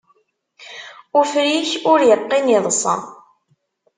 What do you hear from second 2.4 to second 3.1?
iḍsa.